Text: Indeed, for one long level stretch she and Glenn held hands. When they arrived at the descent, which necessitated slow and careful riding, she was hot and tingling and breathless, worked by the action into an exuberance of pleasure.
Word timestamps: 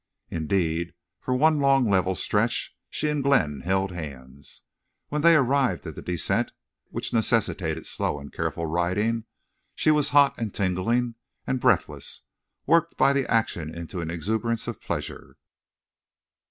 Indeed, 0.31 0.95
for 1.19 1.35
one 1.35 1.59
long 1.59 1.87
level 1.87 2.15
stretch 2.15 2.75
she 2.89 3.07
and 3.07 3.21
Glenn 3.21 3.59
held 3.59 3.91
hands. 3.91 4.63
When 5.09 5.21
they 5.21 5.35
arrived 5.35 5.85
at 5.85 5.93
the 5.93 6.01
descent, 6.01 6.53
which 6.89 7.13
necessitated 7.13 7.85
slow 7.85 8.17
and 8.19 8.33
careful 8.33 8.65
riding, 8.65 9.25
she 9.75 9.91
was 9.91 10.09
hot 10.09 10.33
and 10.39 10.51
tingling 10.55 11.17
and 11.45 11.59
breathless, 11.59 12.23
worked 12.65 12.97
by 12.97 13.13
the 13.13 13.29
action 13.29 13.71
into 13.71 14.01
an 14.01 14.09
exuberance 14.09 14.67
of 14.67 14.81
pleasure. 14.81 15.37